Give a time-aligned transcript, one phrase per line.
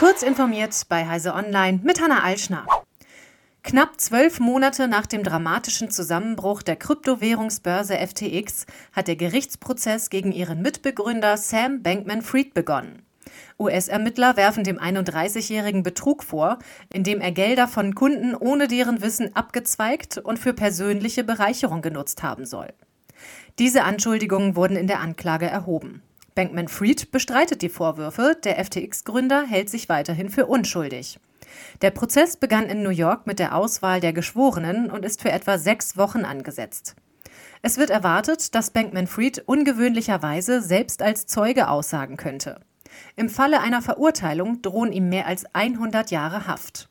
[0.00, 2.64] Kurz informiert bei Heise Online mit Hanna Alschner.
[3.62, 10.62] Knapp zwölf Monate nach dem dramatischen Zusammenbruch der Kryptowährungsbörse FTX hat der Gerichtsprozess gegen ihren
[10.62, 13.02] Mitbegründer Sam Bankman-Fried begonnen.
[13.58, 20.16] US-Ermittler werfen dem 31-jährigen Betrug vor, indem er Gelder von Kunden ohne deren Wissen abgezweigt
[20.16, 22.72] und für persönliche Bereicherung genutzt haben soll.
[23.58, 26.00] Diese Anschuldigungen wurden in der Anklage erhoben.
[26.40, 31.20] Bankman-Fried bestreitet die Vorwürfe, der FTX-Gründer hält sich weiterhin für unschuldig.
[31.82, 35.58] Der Prozess begann in New York mit der Auswahl der Geschworenen und ist für etwa
[35.58, 36.96] sechs Wochen angesetzt.
[37.60, 42.60] Es wird erwartet, dass Bankman-Fried ungewöhnlicherweise selbst als Zeuge aussagen könnte.
[43.16, 46.89] Im Falle einer Verurteilung drohen ihm mehr als 100 Jahre Haft.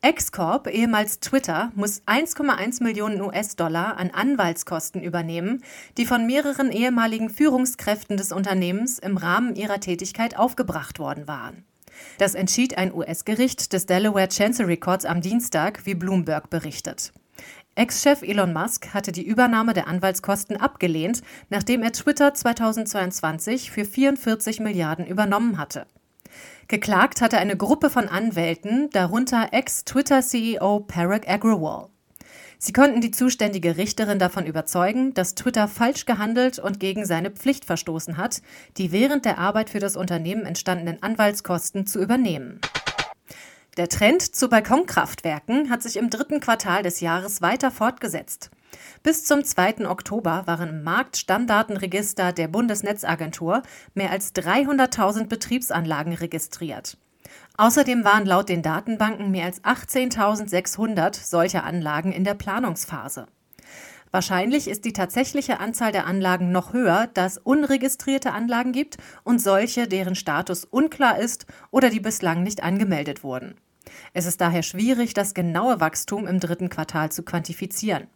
[0.00, 5.64] X-Corp, ehemals Twitter, muss 1,1 Millionen US-Dollar an Anwaltskosten übernehmen,
[5.96, 11.64] die von mehreren ehemaligen Führungskräften des Unternehmens im Rahmen ihrer Tätigkeit aufgebracht worden waren.
[12.18, 17.12] Das entschied ein US-Gericht des Delaware Chancery Courts am Dienstag, wie Bloomberg berichtet.
[17.74, 24.60] Ex-Chef Elon Musk hatte die Übernahme der Anwaltskosten abgelehnt, nachdem er Twitter 2022 für 44
[24.60, 25.86] Milliarden übernommen hatte.
[26.68, 31.88] Geklagt hatte eine Gruppe von Anwälten, darunter Ex-Twitter-CEO Parag Agrawal.
[32.58, 37.64] Sie konnten die zuständige Richterin davon überzeugen, dass Twitter falsch gehandelt und gegen seine Pflicht
[37.64, 38.42] verstoßen hat,
[38.76, 42.60] die während der Arbeit für das Unternehmen entstandenen Anwaltskosten zu übernehmen.
[43.76, 48.50] Der Trend zu Balkonkraftwerken hat sich im dritten Quartal des Jahres weiter fortgesetzt.
[49.02, 49.88] Bis zum 2.
[49.88, 53.62] Oktober waren im Marktstammdatenregister der Bundesnetzagentur
[53.94, 56.96] mehr als 300.000 Betriebsanlagen registriert.
[57.56, 63.26] Außerdem waren laut den Datenbanken mehr als 18.600 solcher Anlagen in der Planungsphase.
[64.10, 69.40] Wahrscheinlich ist die tatsächliche Anzahl der Anlagen noch höher, da es unregistrierte Anlagen gibt und
[69.40, 73.54] solche, deren Status unklar ist oder die bislang nicht angemeldet wurden.
[74.14, 78.06] Es ist daher schwierig, das genaue Wachstum im dritten Quartal zu quantifizieren.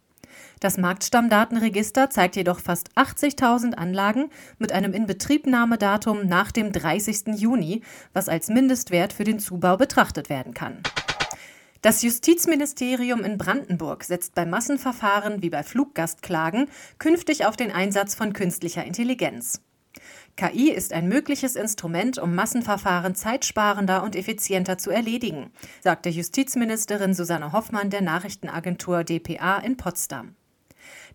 [0.61, 7.39] Das Marktstammdatenregister zeigt jedoch fast 80.000 Anlagen mit einem Inbetriebnahmedatum nach dem 30.
[7.39, 7.83] Juni,
[8.13, 10.83] was als Mindestwert für den Zubau betrachtet werden kann.
[11.83, 16.69] Das Justizministerium in Brandenburg setzt bei Massenverfahren wie bei Fluggastklagen
[16.99, 19.61] künftig auf den Einsatz von künstlicher Intelligenz.
[20.37, 25.51] KI ist ein mögliches Instrument, um Massenverfahren zeitsparender und effizienter zu erledigen,
[25.81, 30.35] sagte Justizministerin Susanne Hoffmann der Nachrichtenagentur dpa in Potsdam.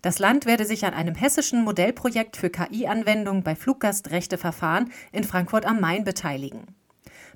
[0.02, 5.82] Das Land werde sich an einem hessischen Modellprojekt für KI-Anwendung bei Fluggastrechteverfahren in Frankfurt am
[5.82, 6.76] Main beteiligen.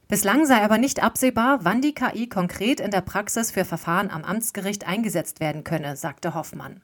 [0.07, 4.23] Bislang sei aber nicht absehbar, wann die KI konkret in der Praxis für Verfahren am
[4.23, 6.81] Amtsgericht eingesetzt werden könne, sagte Hoffmann.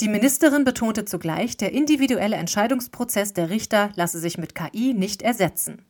[0.00, 5.84] Die Ministerin betonte zugleich, der individuelle Entscheidungsprozess der Richter lasse sich mit KI nicht ersetzen.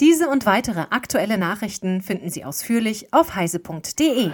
[0.00, 4.30] Diese und weitere aktuelle Nachrichten finden Sie ausführlich auf heise.de.